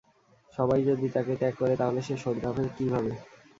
সবাই 0.57 0.81
যদি 0.89 1.07
তাকে 1.09 1.33
ত্যাগ 1.35 1.53
করে 1.59 1.73
তাহলে 1.77 2.01
সে 2.01 2.15
শোধরাবে 2.23 2.63
কীভাবে? 2.77 3.11